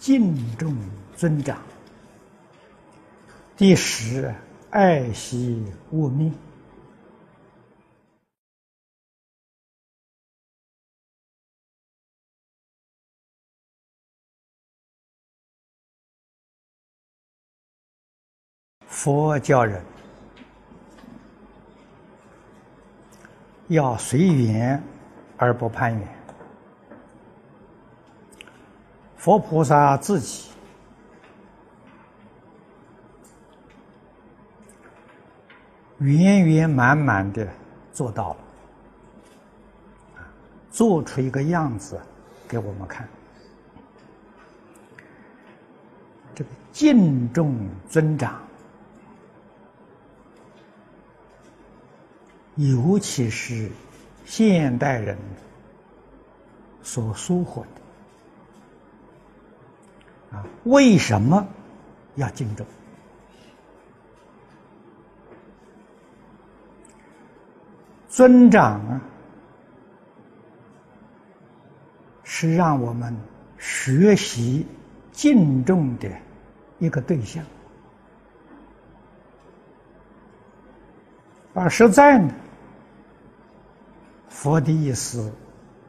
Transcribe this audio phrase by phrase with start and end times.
[0.00, 0.74] 敬重
[1.14, 1.58] 尊长；
[3.54, 4.34] 第十，
[4.70, 6.34] 爱惜物命。
[18.86, 19.84] 佛教人
[23.68, 24.82] 要随缘
[25.36, 26.19] 而不攀缘。
[29.20, 30.48] 佛菩萨自己
[35.98, 37.46] 圆圆满满的
[37.92, 38.38] 做到了，
[40.70, 42.00] 做出一个样子
[42.48, 43.06] 给我们看。
[46.34, 48.40] 这个敬重尊长。
[52.56, 53.70] 尤其是
[54.24, 55.18] 现代人
[56.82, 57.79] 所疏忽的
[60.64, 61.46] 为什么
[62.16, 62.66] 要敬重？
[68.08, 69.00] 尊长啊，
[72.24, 73.16] 是让我们
[73.58, 74.66] 学习
[75.12, 76.10] 敬重的
[76.78, 77.44] 一个对象，
[81.54, 82.34] 而实在呢？
[84.28, 85.32] 佛的意思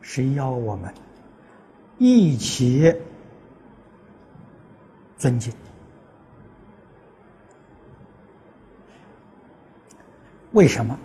[0.00, 0.92] 是要我们
[1.98, 2.94] 一起
[5.20, 5.52] 尊敬。
[10.52, 10.98] 为什么？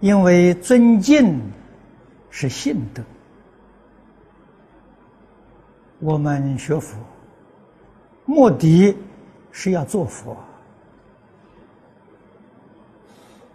[0.00, 1.40] 因为尊敬
[2.28, 3.02] 是信德。
[6.00, 6.98] 我们学佛，
[8.26, 8.94] 目的
[9.50, 10.36] 是要做佛。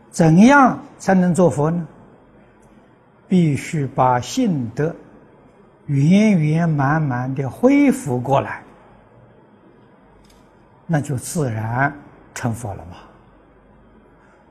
[0.09, 1.87] 怎样才能做佛呢？
[3.27, 4.93] 必须把信德
[5.91, 8.63] 圆圆满满的恢复过来，
[10.87, 11.93] 那就自然
[12.33, 12.97] 成佛了嘛。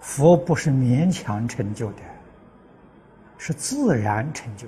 [0.01, 2.03] 佛不是勉强成就的，
[3.39, 4.67] 是自然成就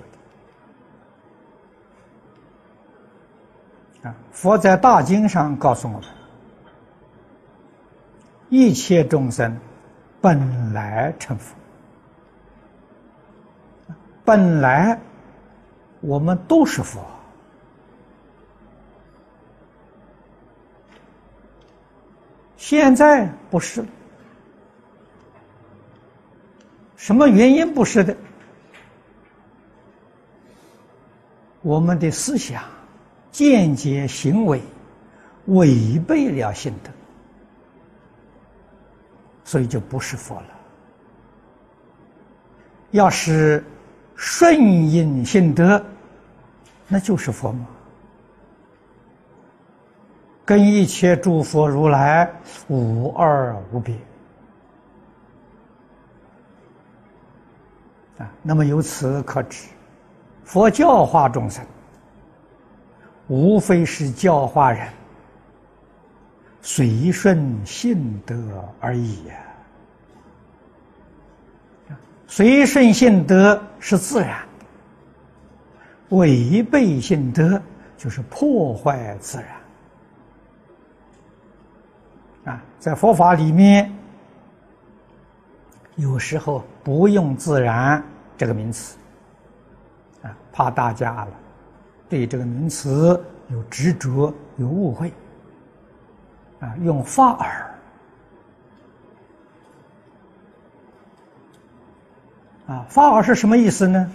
[4.01, 4.09] 的。
[4.09, 6.09] 啊，佛在大经上告诉我们，
[8.49, 9.55] 一切众生。
[10.21, 11.53] 本来成佛，
[14.23, 14.97] 本来
[16.05, 17.01] 我们都是佛，
[22.57, 23.85] 现在不是，
[26.97, 28.13] 什么原因不是的？
[31.61, 32.61] 我们的思想、
[33.31, 34.61] 见解、行为
[35.45, 36.91] 违背了性德。
[39.45, 40.47] 所以就不是佛了。
[42.91, 43.63] 要是
[44.15, 44.57] 顺
[44.91, 45.83] 应性德，
[46.93, 47.65] 那就是佛嘛。
[50.45, 52.31] 跟一切诸佛如来
[52.67, 53.95] 无二无别
[58.19, 58.29] 啊。
[58.43, 59.69] 那么由此可知，
[60.43, 61.65] 佛教化众生，
[63.27, 64.87] 无非是教化人。
[66.61, 68.35] 随顺性德
[68.79, 69.35] 而已呀，
[72.27, 74.47] 随顺性德是自然，
[76.09, 77.61] 违背性德
[77.97, 79.47] 就是破坏自然。
[82.55, 83.91] 啊，在佛法里面，
[85.95, 88.03] 有时候不用“自然”
[88.37, 88.97] 这个名词，
[90.21, 91.31] 啊，怕大家了
[92.09, 95.11] 对这个名词有执着、有误会。
[96.59, 97.75] 啊，用法尔
[102.67, 104.09] 啊，法尔是什么意思呢？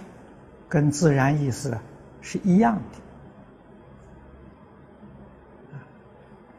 [0.69, 1.77] 跟自然意思
[2.21, 2.99] 是一样的。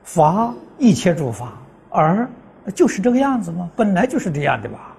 [0.03, 1.56] 法一切诸法，
[1.88, 2.28] 而
[2.75, 3.70] 就是这个样子吗？
[3.75, 4.94] 本来就是这样的吧。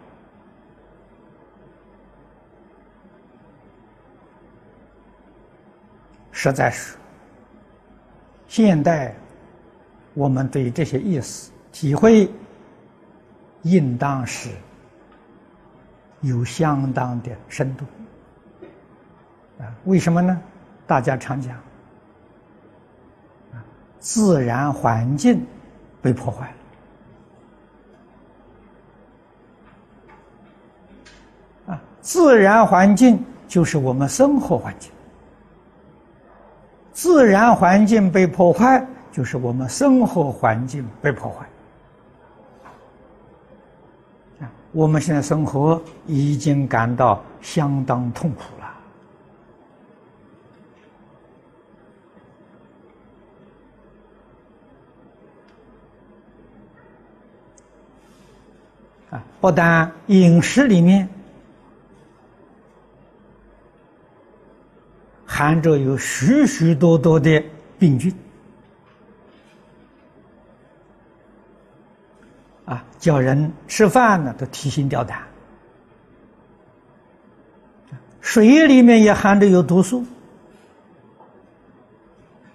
[6.32, 6.98] 实在是
[8.48, 9.14] 现代。
[10.14, 12.30] 我们对这些意思体会，
[13.62, 14.50] 应当是
[16.20, 17.86] 有相当的深度
[19.62, 19.72] 啊？
[19.86, 20.42] 为什么呢？
[20.88, 21.56] 大家常讲
[23.54, 23.64] 啊，
[24.00, 25.46] 自然环境
[26.02, 26.54] 被破坏
[31.68, 34.92] 了啊，自然环境就是我们生活环境，
[36.92, 38.86] 自然环境被破坏。
[39.14, 41.46] 就是我们生活环境被破坏，
[44.40, 48.66] 啊，我们现在生活已经感到相当痛苦了，
[59.10, 61.10] 啊，不但饮食里面
[65.26, 67.44] 含着有许许多多的
[67.80, 68.14] 病菌，
[72.66, 75.24] 啊，叫人吃饭呢都提心吊胆。
[78.20, 80.06] 水里面也含着有毒素，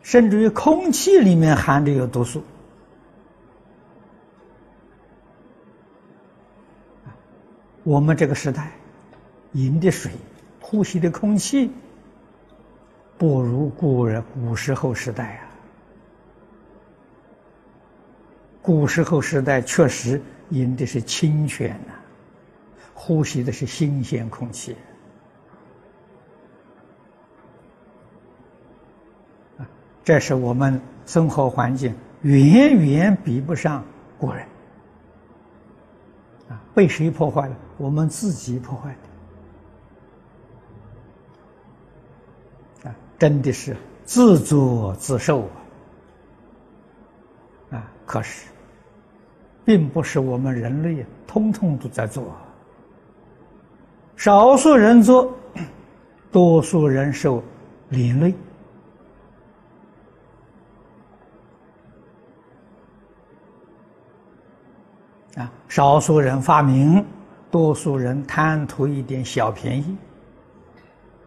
[0.02, 2.44] 甚至于空气里面含着有毒素。
[7.86, 8.72] 我们这个时代，
[9.52, 10.10] 饮的水、
[10.60, 11.70] 呼吸的空气，
[13.16, 15.46] 不如古人古时候时代啊。
[18.60, 21.92] 古时候时代确实饮的是清泉呐，
[22.92, 24.74] 呼吸的是新鲜空气，
[29.58, 29.62] 啊，
[30.02, 33.84] 这是我们生活环境远远比不上
[34.18, 34.44] 古人。
[36.48, 37.56] 啊，被谁破坏了？
[37.78, 38.96] 我们自己破坏
[42.82, 42.88] 的。
[42.88, 45.42] 啊，真的是自作自受
[47.70, 47.76] 啊！
[47.76, 48.46] 啊，可是，
[49.64, 52.32] 并不是我们人类通通都在做，
[54.16, 55.34] 少数人做，
[56.30, 57.42] 多数人受
[57.88, 58.34] 连累。
[65.34, 67.04] 啊，少数人发明，
[67.50, 69.96] 多数人贪图一点小便宜，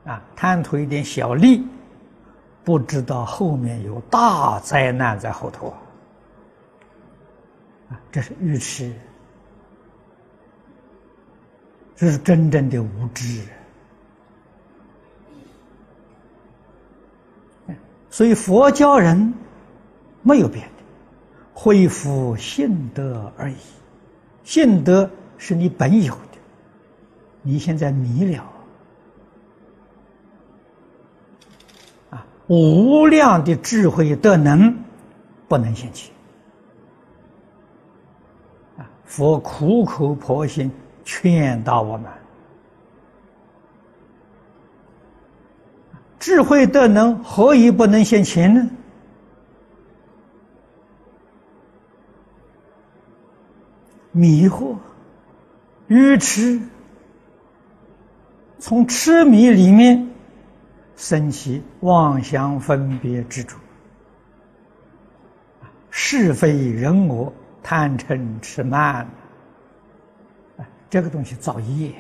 [0.06, 1.66] 啊，贪图一点小利，
[2.63, 5.77] 不知道后面有大灾难在后头啊！
[7.89, 8.94] 啊，这是愚痴，
[11.95, 13.42] 这是真正的无知。
[18.12, 19.33] 所以佛教人
[20.24, 20.83] 没有别的，
[21.54, 23.56] 恢复信德而已。
[24.44, 25.10] 信德
[25.41, 26.38] 是你本有的，
[27.41, 28.44] 你现在迷了
[32.12, 32.27] 啊！
[32.47, 34.83] 无量的智慧德能
[35.47, 36.12] 不能现起
[38.77, 38.86] 啊！
[39.06, 40.69] 佛苦口婆心
[41.06, 42.12] 劝导我们：
[46.19, 48.69] 智慧德能何以不能现前呢？
[54.12, 54.75] 迷惑、
[55.89, 56.62] 愚痴，
[58.59, 60.07] 从痴迷里面
[60.95, 63.57] 升起妄想分别之主，
[65.89, 67.33] 是非人我、
[67.63, 69.09] 贪嗔痴慢，
[70.91, 71.92] 这个东西造业，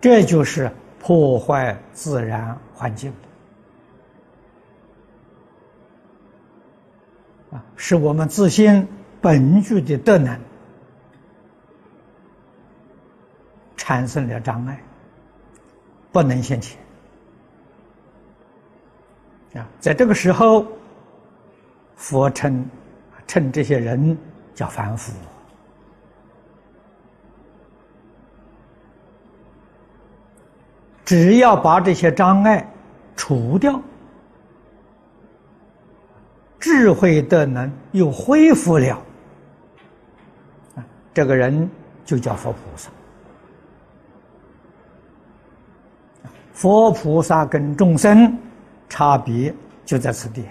[0.00, 3.12] 这就是破坏自然环境。
[7.76, 8.88] 是我们自心
[9.20, 10.40] 本具的德能
[13.86, 14.80] 产生了障碍，
[16.10, 16.78] 不能现前
[19.54, 19.68] 啊！
[19.78, 20.66] 在这个时候，
[21.94, 22.66] 佛称
[23.26, 24.16] 称这些人
[24.54, 25.12] 叫凡夫，
[31.04, 32.66] 只要把这些障碍
[33.14, 33.78] 除掉。
[36.58, 38.98] 智慧的能又恢复了，
[41.12, 41.68] 这个人
[42.02, 42.88] 就叫佛菩萨。
[46.52, 48.36] 佛菩萨跟众生
[48.88, 49.54] 差别
[49.84, 50.44] 就在此地。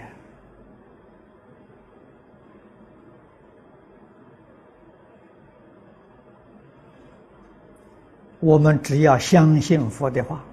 [8.40, 10.44] 我们只要相信佛的话，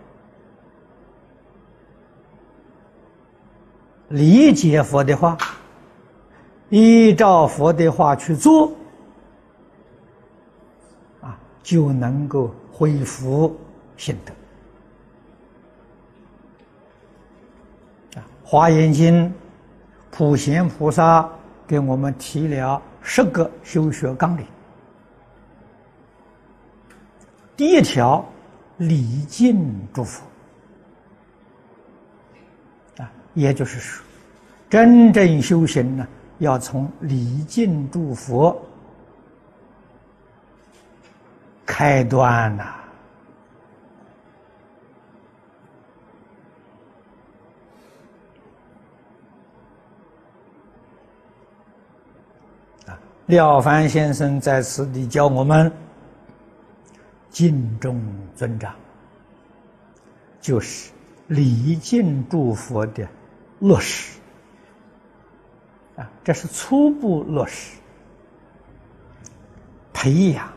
[4.09, 5.37] 理解佛的话。
[6.69, 8.71] 依照佛的话去做，
[11.19, 13.53] 啊，就能够恢复
[13.97, 14.33] 心德。
[18.15, 19.27] 啊，《华严经》
[20.09, 21.29] 普贤菩萨
[21.67, 24.45] 给我们提了十个修学纲领。
[27.55, 28.25] 第一条，
[28.77, 30.23] 礼敬诸佛，
[32.97, 34.03] 啊，也就是说，
[34.69, 36.07] 真正修行呢。
[36.39, 38.59] 要从礼敬诸佛
[41.67, 42.80] 开端呐！
[52.87, 55.71] 啊廖凡先生在此地教我们
[57.29, 58.01] 敬重
[58.35, 58.75] 尊长，
[60.41, 60.91] 就是
[61.27, 63.07] 礼敬诸佛的
[63.59, 64.19] 落实
[65.95, 66.09] 啊。
[66.23, 67.77] 这是初步落实
[69.93, 70.51] 培养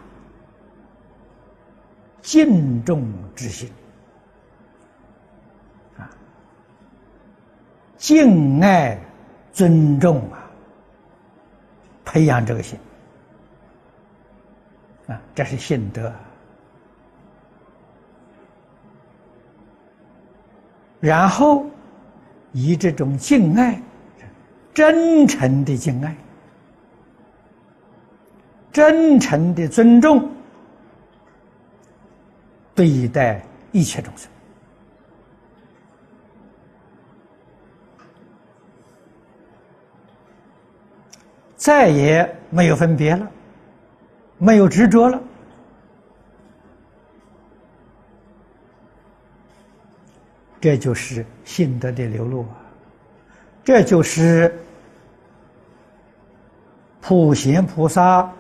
[2.23, 3.71] 敬重之心
[5.97, 6.11] 啊，
[7.97, 8.99] 敬爱
[9.53, 10.44] 尊重啊，
[12.15, 12.79] 培养这个心
[15.09, 16.13] 啊，这是信德。
[21.01, 21.67] 然后
[22.53, 23.83] 以这种敬爱，
[24.73, 26.17] 真诚的敬爱，
[28.71, 30.31] 真诚的尊重，
[32.77, 34.31] 对待一切众生，
[41.65, 43.27] 再也没有分别了，
[44.37, 45.19] 没有执着了。
[50.61, 52.61] 这就是信德的流露啊！
[53.65, 54.55] 这就是
[57.01, 58.31] 普贤菩萨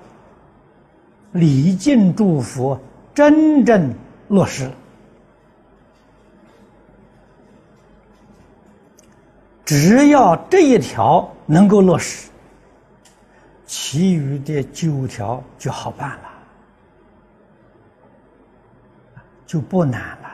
[1.32, 2.78] 礼敬祝福
[3.14, 3.94] 真正
[4.28, 4.70] 落实。
[9.64, 12.28] 只要这一条能够落实，
[13.76, 16.30] 其余的九条就好办了，
[19.44, 20.30] 就不难了。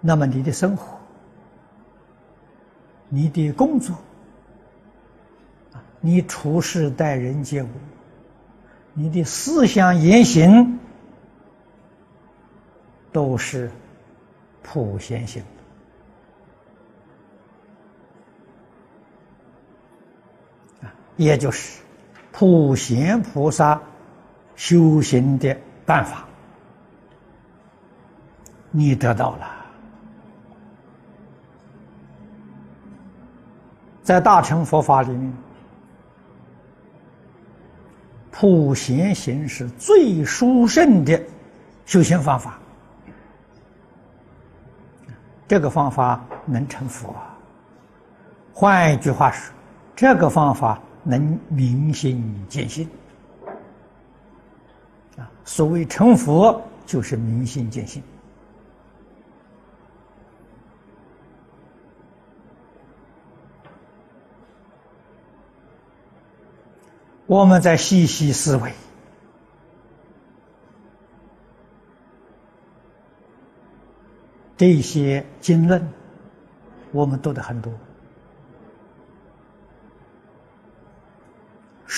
[0.00, 0.98] 那么你的生活、
[3.08, 3.96] 你的工作、
[6.00, 7.68] 你处事待人接物、
[8.94, 10.80] 你的思想言行，
[13.12, 13.70] 都是
[14.64, 15.44] 普贤行，
[21.22, 21.80] 也就是
[22.30, 23.80] 普贤菩萨
[24.56, 26.24] 修行的办法，
[28.70, 29.48] 你得到了。
[34.02, 35.32] 在大乘佛法里面，
[38.30, 41.22] 普贤行是最殊胜的
[41.86, 42.58] 修行方法。
[45.46, 47.14] 这个方法能成佛。
[48.52, 49.52] 换一句话说，
[49.94, 52.88] 这个方法能明心见性。
[55.16, 58.02] 啊，所谓成佛，就是明心见性。
[67.26, 68.72] 我们在细细思维
[74.54, 75.88] 这些经论，
[76.90, 77.72] 我们读的很多。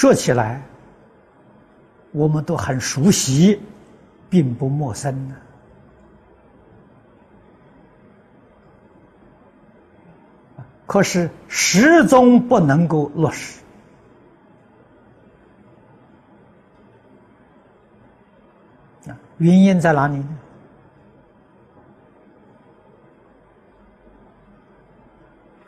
[0.05, 0.61] 说起来，
[2.13, 3.59] 我们都很熟悉，
[4.29, 5.37] 并不陌生呢。
[10.85, 13.63] 可是始终不能够落实。
[19.39, 20.39] 原因在哪里呢？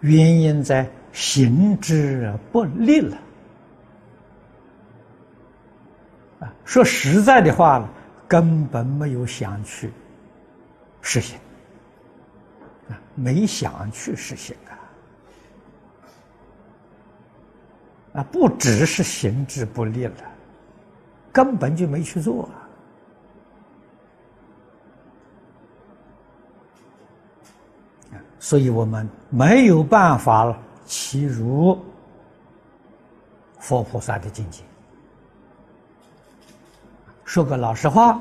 [0.01, 3.17] 原因在行之不利了。
[6.67, 7.89] 说实在的话，
[8.29, 9.91] 根本没有想去
[11.01, 11.39] 实行，
[12.91, 14.75] 啊，没想去实行啊，
[18.21, 20.15] 啊，不只是行之不利了，
[21.33, 22.67] 根本就没去做啊。
[28.41, 31.79] 所以我们没有办法起入
[33.61, 34.63] 佛菩萨的境界。
[37.27, 38.19] 说个老实话，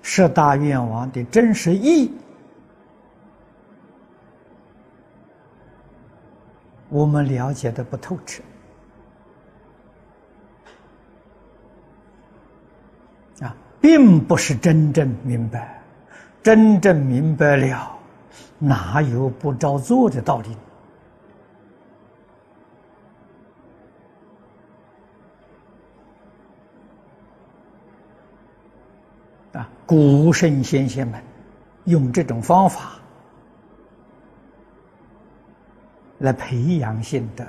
[0.00, 2.10] 十大愿望的真实意，
[6.88, 8.42] 我们了解的不透彻
[13.40, 15.82] 啊，并不是真正明白。
[16.44, 17.98] 真正明白了，
[18.58, 20.56] 哪有不照做的道理？
[29.86, 31.22] 古圣先贤们
[31.84, 32.92] 用这种方法
[36.18, 37.44] 来培养性德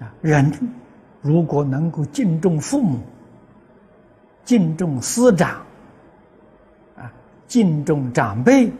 [0.00, 0.50] 啊，人
[1.20, 3.00] 如果能够敬重父母。
[4.42, 5.64] 敬重师长，
[6.96, 7.12] 啊，
[7.46, 8.72] 敬重长辈，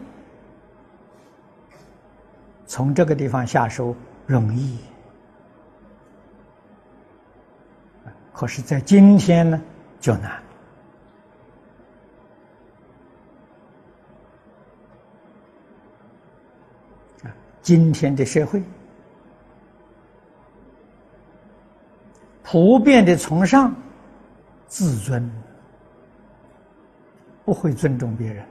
[2.65, 3.95] 从这个地方下手
[4.25, 4.77] 容易，
[8.33, 9.61] 可是，在今天呢，
[10.01, 10.43] 就难。
[17.61, 18.61] 今天的社会
[22.41, 23.73] 普遍的崇尚
[24.67, 25.31] 自尊，
[27.45, 28.43] 不会尊重别人，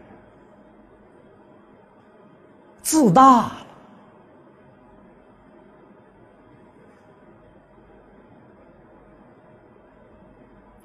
[2.83, 3.53] 自大。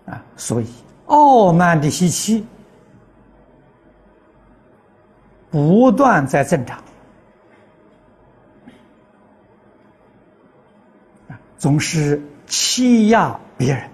[0.06, 0.68] 啊，所以
[1.08, 2.46] 傲慢的习气
[5.50, 6.84] 不断在增长，
[11.58, 13.90] 总是欺压别人，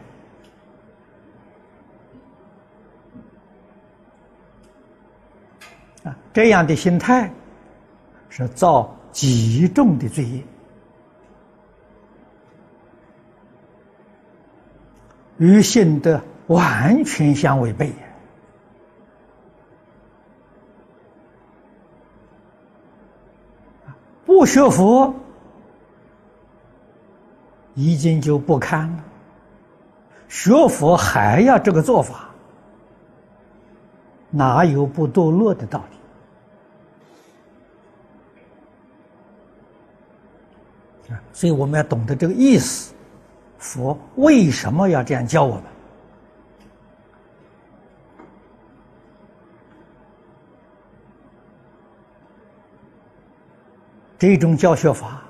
[6.03, 7.31] 啊，这样的心态
[8.27, 10.43] 是造极重的罪业。
[15.41, 17.91] 与信德完全相违背。
[24.23, 25.11] 不学佛，
[27.73, 29.03] 已经就不堪了；
[30.29, 32.29] 学佛还要这个做法，
[34.29, 35.83] 哪有不堕落的道
[41.09, 41.15] 理？
[41.33, 42.93] 所以我们要懂得这个意思。
[43.61, 45.63] 佛为什么要这样教我们？
[54.17, 55.21] 这种教学法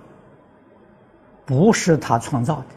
[1.45, 2.67] 不是他创造的，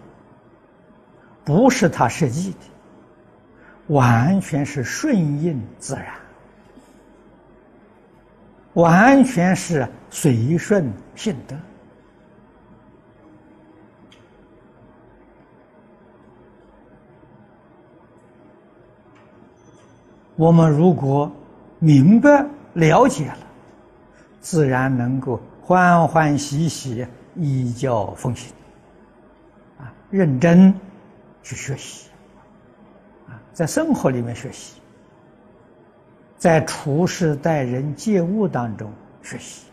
[1.44, 2.58] 不是他设计的，
[3.94, 6.06] 完全是顺应自然，
[8.75, 11.56] 完全是随顺性德。
[20.37, 21.31] 我们如果
[21.78, 23.39] 明白了解了，
[24.41, 27.06] 自然能够欢欢喜喜
[27.37, 28.52] 依教奉行，
[29.78, 30.75] 啊，认真
[31.43, 32.08] 去学习，
[33.28, 34.80] 啊，在生活里面学习，
[36.37, 38.91] 在处事待人接物当中
[39.23, 39.67] 学习。